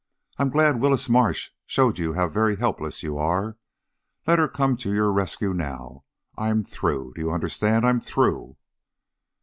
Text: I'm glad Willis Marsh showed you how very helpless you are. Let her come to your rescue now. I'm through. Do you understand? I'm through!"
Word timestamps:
I'm 0.39 0.49
glad 0.49 0.81
Willis 0.81 1.07
Marsh 1.09 1.51
showed 1.67 1.99
you 1.99 2.13
how 2.13 2.27
very 2.27 2.55
helpless 2.55 3.03
you 3.03 3.19
are. 3.19 3.55
Let 4.25 4.39
her 4.39 4.47
come 4.47 4.75
to 4.77 4.91
your 4.91 5.11
rescue 5.11 5.53
now. 5.53 6.05
I'm 6.35 6.63
through. 6.63 7.11
Do 7.13 7.21
you 7.21 7.29
understand? 7.31 7.85
I'm 7.85 7.99
through!" 7.99 8.57